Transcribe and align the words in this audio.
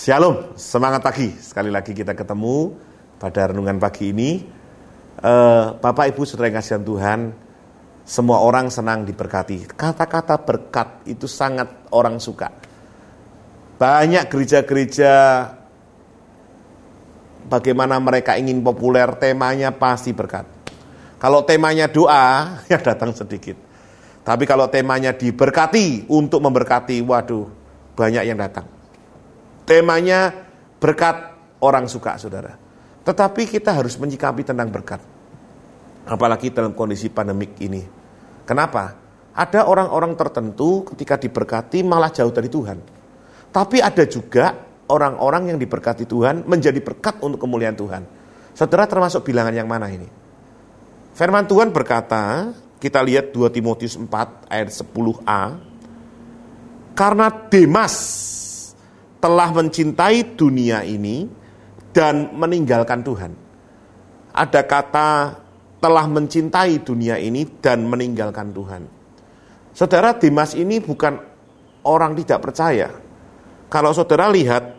Shalom, 0.00 0.56
semangat 0.56 1.04
pagi. 1.04 1.28
Sekali 1.36 1.68
lagi 1.68 1.92
kita 1.92 2.16
ketemu 2.16 2.72
pada 3.20 3.52
renungan 3.52 3.76
pagi 3.76 4.16
ini. 4.16 4.40
Uh, 5.20 5.76
Bapak 5.76 6.16
Ibu 6.16 6.24
Saudara 6.24 6.48
yang 6.48 6.56
kasihan 6.56 6.80
Tuhan, 6.80 7.36
semua 8.08 8.40
orang 8.40 8.72
senang 8.72 9.04
diberkati. 9.04 9.68
Kata-kata 9.68 10.40
berkat 10.40 11.04
itu 11.04 11.28
sangat 11.28 11.92
orang 11.92 12.16
suka. 12.16 12.48
Banyak 13.76 14.32
gereja-gereja 14.32 15.12
bagaimana 17.52 18.00
mereka 18.00 18.40
ingin 18.40 18.64
populer, 18.64 19.04
temanya 19.20 19.68
pasti 19.68 20.16
berkat. 20.16 20.48
Kalau 21.20 21.44
temanya 21.44 21.92
doa, 21.92 22.56
ya 22.72 22.80
datang 22.80 23.12
sedikit. 23.12 23.60
Tapi 24.24 24.48
kalau 24.48 24.64
temanya 24.72 25.12
diberkati 25.12 26.08
untuk 26.08 26.40
memberkati, 26.40 27.04
waduh, 27.04 27.52
banyak 27.92 28.24
yang 28.24 28.40
datang. 28.40 28.79
Temanya 29.70 30.34
berkat 30.82 31.30
orang 31.62 31.86
suka, 31.86 32.18
saudara. 32.18 32.58
Tetapi 33.06 33.46
kita 33.46 33.70
harus 33.70 33.94
menyikapi 34.02 34.42
tentang 34.42 34.66
berkat. 34.66 34.98
Apalagi 36.10 36.50
dalam 36.50 36.74
kondisi 36.74 37.06
pandemik 37.06 37.54
ini. 37.62 37.78
Kenapa? 38.42 38.98
Ada 39.30 39.70
orang-orang 39.70 40.18
tertentu 40.18 40.82
ketika 40.90 41.14
diberkati 41.22 41.86
malah 41.86 42.10
jauh 42.10 42.34
dari 42.34 42.50
Tuhan. 42.50 42.82
Tapi 43.54 43.78
ada 43.78 44.02
juga 44.10 44.58
orang-orang 44.90 45.54
yang 45.54 45.58
diberkati 45.62 46.02
Tuhan 46.02 46.50
menjadi 46.50 46.82
berkat 46.82 47.22
untuk 47.22 47.38
kemuliaan 47.38 47.78
Tuhan. 47.78 48.02
Saudara 48.58 48.90
termasuk 48.90 49.22
bilangan 49.22 49.54
yang 49.54 49.70
mana 49.70 49.86
ini? 49.86 50.10
Firman 51.14 51.46
Tuhan 51.46 51.70
berkata, 51.70 52.50
kita 52.82 52.98
lihat 53.06 53.30
2 53.30 53.46
Timotius 53.54 53.94
4 53.94 54.50
ayat 54.50 54.66
10a. 54.74 55.42
Karena 56.98 57.30
Demas 57.46 57.94
telah 59.20 59.52
mencintai 59.52 60.34
dunia 60.34 60.82
ini 60.82 61.28
dan 61.92 62.32
meninggalkan 62.34 63.04
Tuhan. 63.04 63.32
Ada 64.32 64.64
kata 64.64 65.08
telah 65.80 66.06
mencintai 66.08 66.80
dunia 66.80 67.20
ini 67.20 67.44
dan 67.60 67.84
meninggalkan 67.88 68.52
Tuhan. 68.52 68.82
Saudara 69.76 70.16
Demas 70.16 70.56
ini 70.56 70.80
bukan 70.80 71.20
orang 71.84 72.16
tidak 72.20 72.40
percaya. 72.44 72.88
Kalau 73.70 73.94
saudara 73.94 74.28
lihat, 74.28 74.76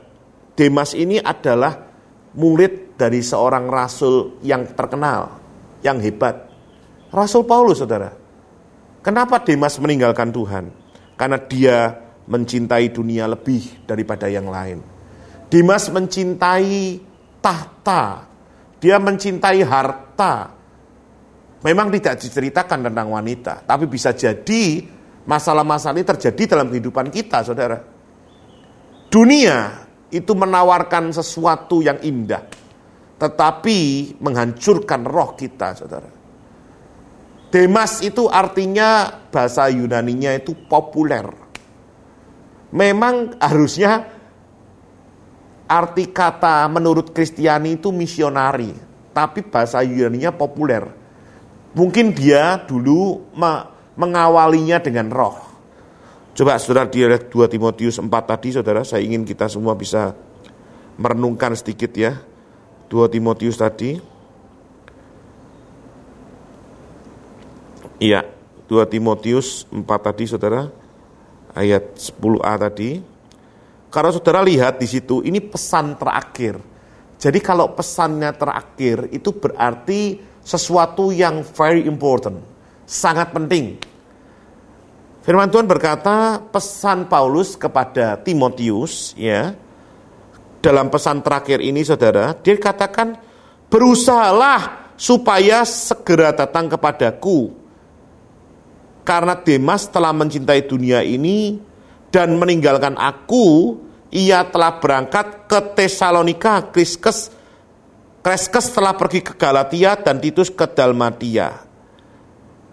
Demas 0.53 0.91
ini 0.93 1.17
adalah 1.17 1.89
murid 2.35 2.99
dari 2.99 3.23
seorang 3.23 3.65
rasul 3.71 4.37
yang 4.43 4.67
terkenal, 4.77 5.41
yang 5.81 5.97
hebat. 6.03 6.47
Rasul 7.09 7.47
Paulus, 7.47 7.81
saudara. 7.81 8.13
Kenapa 9.01 9.41
Demas 9.41 9.79
meninggalkan 9.81 10.29
Tuhan? 10.29 10.69
Karena 11.17 11.37
dia 11.41 11.97
mencintai 12.31 12.95
dunia 12.95 13.27
lebih 13.27 13.83
daripada 13.83 14.31
yang 14.31 14.47
lain. 14.47 14.79
Demas 15.51 15.91
mencintai 15.91 17.03
tahta, 17.43 18.23
dia 18.79 18.95
mencintai 18.95 19.59
harta, 19.67 20.61
Memang 21.61 21.93
tidak 21.93 22.17
diceritakan 22.17 22.89
tentang 22.89 23.13
wanita, 23.13 23.61
tapi 23.69 23.85
bisa 23.85 24.17
jadi 24.17 24.81
masalah-masalah 25.29 25.93
ini 25.93 26.05
terjadi 26.09 26.57
dalam 26.57 26.73
kehidupan 26.73 27.13
kita, 27.13 27.45
saudara. 27.45 27.77
Dunia 29.13 29.85
itu 30.09 30.33
menawarkan 30.33 31.13
sesuatu 31.13 31.85
yang 31.85 32.01
indah, 32.01 32.49
tetapi 33.21 33.77
menghancurkan 34.17 35.05
roh 35.05 35.37
kita, 35.37 35.77
saudara. 35.77 36.09
Demas 37.53 38.01
itu 38.01 38.25
artinya 38.25 39.21
bahasa 39.29 39.69
Yunaninya 39.69 40.33
itu 40.33 40.57
populer. 40.65 41.29
Memang 42.71 43.35
harusnya 43.39 44.07
arti 45.67 46.07
kata 46.11 46.67
menurut 46.71 47.11
Kristiani 47.11 47.75
itu 47.79 47.91
misionari, 47.91 48.71
tapi 49.11 49.43
bahasa 49.43 49.83
Yunaninya 49.83 50.31
populer 50.31 51.01
Mungkin 51.71 52.11
dia 52.11 52.59
dulu 52.67 53.31
mengawalinya 53.95 54.83
dengan 54.83 55.07
roh. 55.07 55.39
Coba 56.35 56.59
saudara 56.59 56.87
lihat 56.87 57.31
2 57.31 57.47
Timotius 57.47 57.95
4 57.99 58.07
tadi 58.07 58.51
saudara, 58.51 58.83
saya 58.83 59.03
ingin 59.03 59.23
kita 59.23 59.47
semua 59.47 59.75
bisa 59.75 60.15
merenungkan 60.99 61.55
sedikit 61.55 61.91
ya. 61.95 62.19
2 62.91 63.07
Timotius 63.07 63.55
tadi. 63.55 63.99
Iya, 68.03 68.27
2 68.67 68.83
Timotius 68.91 69.63
4 69.71 69.87
tadi 69.87 70.27
saudara, 70.27 70.67
ayat 71.55 71.97
10a 71.97 72.53
tadi. 72.57 73.01
Kalau 73.91 74.09
saudara 74.11 74.39
lihat 74.39 74.79
di 74.79 74.87
situ, 74.87 75.19
ini 75.23 75.43
pesan 75.43 75.99
terakhir. 75.99 76.55
Jadi 77.21 77.39
kalau 77.43 77.75
pesannya 77.75 78.31
terakhir 78.33 79.11
itu 79.11 79.29
berarti 79.35 80.17
sesuatu 80.41 81.13
yang 81.13 81.45
very 81.45 81.85
important, 81.85 82.41
sangat 82.87 83.29
penting. 83.29 83.77
Firman 85.21 85.53
Tuhan 85.53 85.69
berkata, 85.69 86.41
pesan 86.49 87.05
Paulus 87.05 87.53
kepada 87.53 88.17
Timotius, 88.17 89.13
ya, 89.13 89.53
dalam 90.65 90.89
pesan 90.89 91.21
terakhir 91.21 91.61
ini, 91.61 91.85
saudara, 91.85 92.33
dia 92.41 92.57
katakan, 92.57 93.21
berusahalah 93.69 94.89
supaya 94.97 95.61
segera 95.61 96.33
datang 96.33 96.73
kepadaku, 96.73 97.53
karena 99.01 99.37
Demas 99.37 99.89
telah 99.89 100.13
mencintai 100.13 100.65
dunia 100.65 101.01
ini 101.01 101.57
dan 102.13 102.37
meninggalkan 102.37 102.95
aku, 102.99 103.77
ia 104.13 104.45
telah 104.49 104.77
berangkat 104.77 105.47
ke 105.47 105.59
Tesalonika, 105.75 106.69
Kriskes 106.69 107.41
Kreskes 108.21 108.69
telah 108.69 108.93
pergi 108.93 109.25
ke 109.25 109.33
Galatia 109.33 109.97
dan 109.97 110.21
Titus 110.21 110.53
ke 110.53 110.69
Dalmatia. 110.69 111.65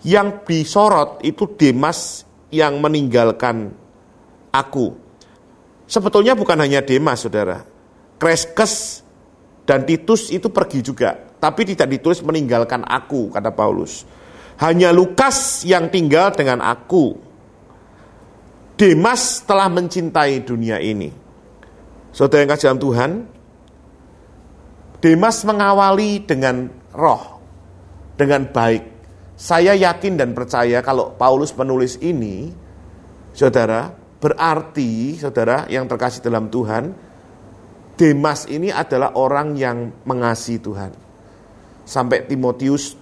Yang 0.05 0.45
disorot 0.45 1.25
itu 1.25 1.49
Demas 1.57 2.29
yang 2.53 2.77
meninggalkan 2.85 3.73
aku. 4.53 4.93
Sebetulnya 5.89 6.37
bukan 6.37 6.61
hanya 6.61 6.85
Demas, 6.85 7.25
saudara. 7.25 7.65
Kreskes 8.21 9.01
dan 9.65 9.89
Titus 9.89 10.29
itu 10.29 10.53
pergi 10.53 10.85
juga. 10.85 11.17
Tapi 11.17 11.65
tidak 11.65 11.97
ditulis 11.97 12.21
meninggalkan 12.21 12.85
aku, 12.85 13.33
kata 13.33 13.49
Paulus. 13.49 14.05
Hanya 14.59 14.91
Lukas 14.91 15.63
yang 15.63 15.87
tinggal 15.87 16.35
dengan 16.35 16.59
aku. 16.59 17.15
Demas 18.79 19.43
telah 19.47 19.71
mencintai 19.71 20.43
dunia 20.43 20.79
ini. 20.83 21.11
Saudara 22.11 22.43
yang 22.43 22.51
kasih 22.51 22.79
Tuhan, 22.79 23.11
Demas 24.99 25.47
mengawali 25.47 26.27
dengan 26.27 26.67
roh, 26.91 27.39
dengan 28.19 28.51
baik. 28.51 28.99
Saya 29.39 29.79
yakin 29.79 30.19
dan 30.19 30.35
percaya 30.35 30.83
kalau 30.83 31.15
Paulus 31.15 31.55
menulis 31.55 31.95
ini, 32.03 32.51
saudara, 33.31 33.95
berarti 34.19 35.15
saudara 35.15 35.71
yang 35.71 35.87
terkasih 35.87 36.27
dalam 36.27 36.51
Tuhan, 36.51 36.91
Demas 37.95 38.51
ini 38.51 38.75
adalah 38.75 39.15
orang 39.15 39.55
yang 39.55 40.03
mengasihi 40.03 40.59
Tuhan. 40.59 40.91
Sampai 41.87 42.27
Timotius 42.27 42.98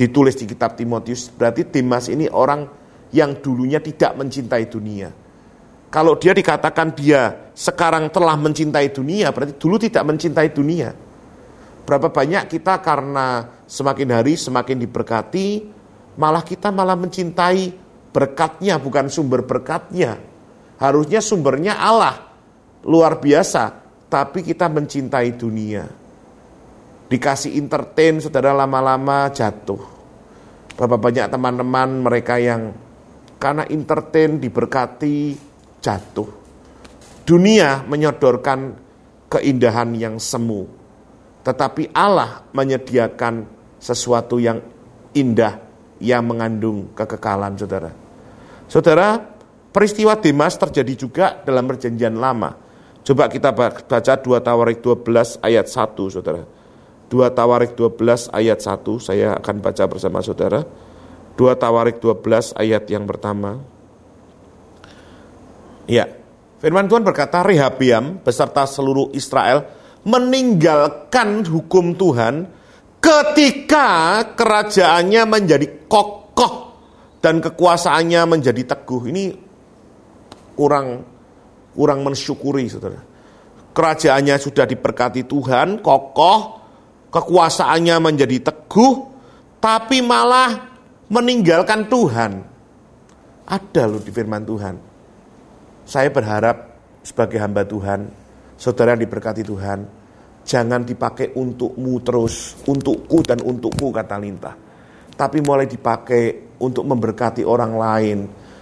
ditulis 0.00 0.32
di 0.32 0.48
kitab 0.48 0.80
Timotius, 0.80 1.28
berarti 1.28 1.68
Demas 1.68 2.08
ini 2.08 2.24
orang 2.32 2.64
yang 3.12 3.36
dulunya 3.44 3.84
tidak 3.84 4.16
mencintai 4.16 4.64
dunia. 4.64 5.12
Kalau 5.92 6.16
dia 6.16 6.32
dikatakan 6.32 6.96
dia 6.96 7.52
sekarang 7.52 8.08
telah 8.08 8.32
mencintai 8.40 8.88
dunia, 8.96 9.28
berarti 9.28 9.60
dulu 9.60 9.76
tidak 9.76 10.08
mencintai 10.08 10.48
dunia. 10.56 10.96
Berapa 11.84 12.08
banyak 12.08 12.48
kita 12.48 12.80
karena 12.80 13.44
semakin 13.68 14.08
hari 14.08 14.40
semakin 14.40 14.80
diberkati, 14.80 15.68
malah 16.16 16.46
kita 16.48 16.72
malah 16.72 16.96
mencintai 16.96 17.76
berkatnya, 18.08 18.80
bukan 18.80 19.12
sumber 19.12 19.44
berkatnya. 19.44 20.16
Harusnya 20.80 21.20
sumbernya 21.20 21.76
Allah, 21.76 22.16
luar 22.88 23.20
biasa, 23.20 23.76
tapi 24.08 24.46
kita 24.46 24.70
mencintai 24.72 25.36
dunia. 25.36 25.84
Dikasih 27.10 27.58
entertain, 27.58 28.22
saudara 28.22 28.54
lama-lama 28.54 29.26
jatuh. 29.34 29.82
Berapa 30.78 30.94
banyak 30.94 31.26
teman-teman 31.26 32.06
mereka 32.06 32.38
yang 32.38 32.70
karena 33.42 33.66
entertain 33.66 34.38
diberkati 34.38 35.34
jatuh. 35.82 36.30
Dunia 37.26 37.82
menyodorkan 37.82 38.78
keindahan 39.26 39.90
yang 39.98 40.22
semu. 40.22 40.70
Tetapi 41.42 41.90
Allah 41.90 42.46
menyediakan 42.54 43.48
sesuatu 43.80 44.38
yang 44.38 44.62
indah 45.16 45.58
yang 45.98 46.22
mengandung 46.24 46.94
kekekalan, 46.94 47.58
saudara. 47.58 47.90
Saudara, 48.70 49.18
peristiwa 49.74 50.14
Demas 50.14 50.54
terjadi 50.54 50.94
juga 50.94 51.26
dalam 51.42 51.66
perjanjian 51.66 52.14
lama. 52.14 52.54
Coba 53.00 53.26
kita 53.26 53.50
baca 53.50 53.98
2 54.14 54.46
Tawarik 54.46 54.78
12 54.78 55.40
ayat 55.42 55.66
1, 55.66 56.12
saudara. 56.12 56.44
2 57.10 57.26
Tawarik 57.34 57.74
12 57.74 58.30
ayat 58.30 58.62
1, 58.62 58.86
saya 59.02 59.34
akan 59.34 59.56
baca 59.58 59.84
bersama 59.90 60.22
saudara. 60.22 60.62
2 61.34 61.42
Tawarik 61.58 61.98
12 61.98 62.54
ayat 62.54 62.86
yang 62.86 63.02
pertama. 63.10 63.58
Ya, 65.90 66.06
Firman 66.62 66.86
Tuhan 66.86 67.02
berkata, 67.02 67.42
Rehabiam 67.42 68.22
beserta 68.22 68.62
seluruh 68.62 69.10
Israel 69.16 69.66
meninggalkan 70.06 71.42
hukum 71.48 71.96
Tuhan 71.96 72.46
ketika 73.00 74.22
kerajaannya 74.36 75.22
menjadi 75.24 75.66
kokoh 75.88 76.76
dan 77.24 77.40
kekuasaannya 77.40 78.22
menjadi 78.28 78.76
teguh. 78.76 79.02
Ini 79.08 79.24
kurang 80.52 81.00
kurang 81.72 82.04
mensyukuri, 82.04 82.68
saudara. 82.68 83.00
Kerajaannya 83.72 84.36
sudah 84.36 84.68
diberkati 84.68 85.24
Tuhan, 85.24 85.80
kokoh, 85.80 86.59
kekuasaannya 87.10 87.96
menjadi 87.98 88.38
teguh, 88.50 88.94
tapi 89.58 90.00
malah 90.00 90.70
meninggalkan 91.10 91.90
Tuhan. 91.90 92.32
Ada 93.50 93.82
loh 93.90 93.98
di 93.98 94.14
firman 94.14 94.46
Tuhan. 94.46 94.74
Saya 95.82 96.06
berharap 96.14 96.70
sebagai 97.02 97.42
hamba 97.42 97.66
Tuhan, 97.66 98.06
saudara 98.54 98.94
yang 98.94 99.02
diberkati 99.02 99.42
Tuhan, 99.42 99.78
jangan 100.46 100.86
dipakai 100.86 101.34
untukmu 101.34 101.98
terus, 102.06 102.54
untukku 102.62 103.26
dan 103.26 103.42
untukku 103.42 103.90
kata 103.90 104.16
Linta. 104.22 104.54
Tapi 105.18 105.42
mulai 105.42 105.66
dipakai 105.66 106.56
untuk 106.62 106.86
memberkati 106.86 107.42
orang 107.42 107.72
lain, 107.74 108.18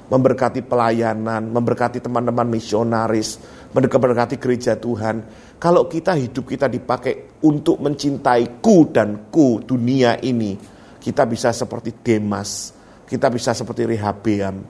memberkati 0.08 0.64
pelayanan, 0.64 1.52
memberkati 1.52 2.00
teman-teman 2.00 2.49
misionaris, 2.49 3.38
memberkati 3.72 4.40
gereja 4.40 4.76
Tuhan. 4.81 5.25
Kalau 5.60 5.84
kita 5.84 6.16
hidup 6.16 6.49
kita 6.49 6.66
dipakai 6.66 7.40
untuk 7.44 7.81
mencintai 7.84 8.62
ku 8.64 8.88
dan 8.88 9.28
ku 9.28 9.60
dunia 9.60 10.16
ini, 10.25 10.56
kita 10.99 11.28
bisa 11.28 11.52
seperti 11.52 11.93
Demas, 12.00 12.72
kita 13.05 13.28
bisa 13.28 13.52
seperti 13.52 13.84
Rehabeam 13.84 14.64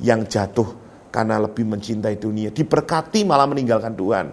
yang 0.00 0.24
jatuh 0.24 0.88
karena 1.12 1.40
lebih 1.40 1.68
mencintai 1.68 2.16
dunia. 2.16 2.48
Diberkati 2.52 3.24
malah 3.24 3.48
meninggalkan 3.48 3.92
Tuhan. 3.92 4.26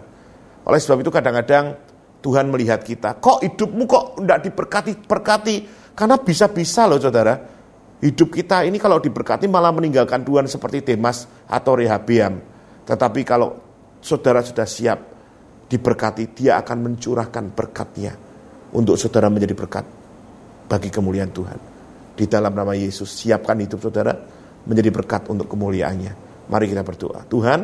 Oleh 0.66 0.80
sebab 0.82 1.04
itu 1.04 1.12
kadang-kadang 1.14 1.78
Tuhan 2.26 2.50
melihat 2.50 2.82
kita, 2.82 3.22
kok 3.22 3.46
hidupmu 3.46 3.86
kok 3.86 4.06
tidak 4.18 4.40
diberkati, 4.50 4.92
berkati. 5.06 5.56
Karena 5.96 6.20
bisa-bisa 6.20 6.90
loh 6.90 7.00
saudara, 7.00 7.55
hidup 8.04 8.30
kita 8.34 8.68
ini 8.68 8.80
kalau 8.80 9.00
diberkati 9.00 9.48
malah 9.48 9.72
meninggalkan 9.72 10.24
Tuhan 10.24 10.48
seperti 10.50 10.84
Demas 10.84 11.28
atau 11.48 11.80
Rehabiam. 11.80 12.40
Tetapi 12.86 13.22
kalau 13.24 13.58
saudara 14.04 14.44
sudah 14.46 14.68
siap 14.68 15.00
diberkati, 15.66 16.36
dia 16.36 16.62
akan 16.62 16.78
mencurahkan 16.92 17.52
berkatnya 17.56 18.14
untuk 18.76 19.00
saudara 19.00 19.32
menjadi 19.32 19.58
berkat 19.58 19.86
bagi 20.70 20.90
kemuliaan 20.94 21.32
Tuhan. 21.34 21.60
Di 22.16 22.26
dalam 22.30 22.54
nama 22.54 22.72
Yesus, 22.78 23.12
siapkan 23.12 23.60
hidup 23.60 23.82
saudara 23.82 24.14
menjadi 24.66 24.90
berkat 24.94 25.28
untuk 25.28 25.52
kemuliaannya. 25.52 26.14
Mari 26.48 26.66
kita 26.70 26.86
berdoa. 26.86 27.26
Tuhan, 27.26 27.60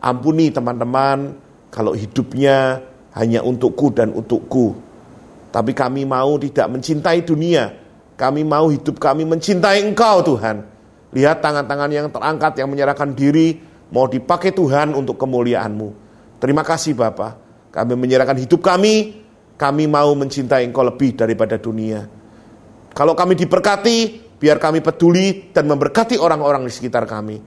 ampuni 0.00 0.48
teman-teman 0.50 1.36
kalau 1.68 1.92
hidupnya 1.92 2.80
hanya 3.12 3.44
untukku 3.44 3.92
dan 3.92 4.12
untukku. 4.16 4.76
Tapi 5.52 5.76
kami 5.76 6.08
mau 6.08 6.40
tidak 6.40 6.72
mencintai 6.72 7.20
dunia. 7.28 7.81
Kami 8.16 8.44
mau 8.44 8.68
hidup 8.68 9.00
kami 9.00 9.24
mencintai 9.24 9.82
Engkau 9.82 10.22
Tuhan. 10.22 10.64
Lihat 11.12 11.44
tangan-tangan 11.44 11.90
yang 11.92 12.08
terangkat 12.08 12.52
yang 12.60 12.68
menyerahkan 12.72 13.12
diri 13.12 13.60
mau 13.92 14.08
dipakai 14.08 14.56
Tuhan 14.56 14.96
untuk 14.96 15.20
kemuliaan-Mu. 15.20 15.88
Terima 16.40 16.64
kasih 16.64 16.96
Bapa. 16.96 17.36
Kami 17.72 17.92
menyerahkan 17.96 18.36
hidup 18.40 18.64
kami. 18.64 19.20
Kami 19.56 19.84
mau 19.86 20.10
mencintai 20.16 20.66
Engkau 20.66 20.82
lebih 20.82 21.14
daripada 21.14 21.60
dunia. 21.60 22.02
Kalau 22.92 23.16
kami 23.16 23.38
diberkati, 23.38 23.98
biar 24.36 24.58
kami 24.58 24.82
peduli 24.82 25.54
dan 25.54 25.70
memberkati 25.70 26.18
orang-orang 26.18 26.66
di 26.66 26.72
sekitar 26.72 27.06
kami 27.06 27.38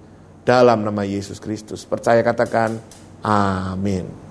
dalam 0.48 0.86
nama 0.86 1.04
Yesus 1.04 1.44
Kristus. 1.44 1.84
Percaya 1.84 2.24
katakan 2.24 2.78
amin. 3.22 4.25